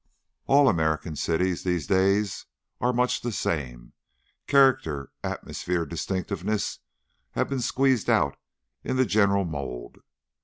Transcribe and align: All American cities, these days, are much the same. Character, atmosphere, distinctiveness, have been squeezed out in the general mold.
All 0.47 0.67
American 0.67 1.15
cities, 1.15 1.61
these 1.63 1.85
days, 1.85 2.47
are 2.79 2.91
much 2.91 3.21
the 3.21 3.31
same. 3.31 3.93
Character, 4.47 5.11
atmosphere, 5.23 5.85
distinctiveness, 5.85 6.79
have 7.33 7.47
been 7.49 7.61
squeezed 7.61 8.09
out 8.09 8.35
in 8.83 8.95
the 8.95 9.05
general 9.05 9.45
mold. 9.45 9.99